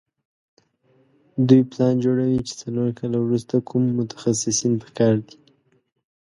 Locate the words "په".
4.83-4.89